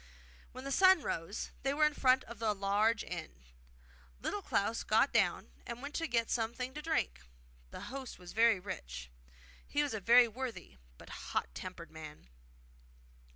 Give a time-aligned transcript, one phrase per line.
[0.51, 3.43] When the sun rose they were in front of a large inn.
[4.19, 7.21] Little Klaus got down, and went in to get something to drink.
[7.69, 9.11] The host was very rich.
[9.67, 12.29] He was a very worthy but hot tempered man.